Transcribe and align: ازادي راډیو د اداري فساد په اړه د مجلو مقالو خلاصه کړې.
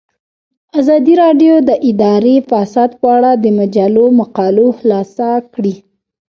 ازادي 0.79 1.13
راډیو 1.23 1.53
د 1.69 1.71
اداري 1.89 2.35
فساد 2.49 2.89
په 2.99 3.07
اړه 3.15 3.31
د 3.43 3.45
مجلو 3.59 4.05
مقالو 4.19 4.65
خلاصه 4.79 5.27
کړې. 5.53 5.73